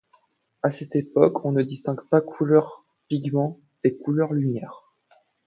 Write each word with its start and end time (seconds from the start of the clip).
À 0.63 0.69
cette 0.69 0.95
époque 0.95 1.45
on 1.45 1.51
ne 1.51 1.61
distingue 1.61 2.01
pas 2.09 2.21
couleurs-pigments, 2.21 3.59
et 3.83 3.95
couleurs-lumière. 3.97 4.81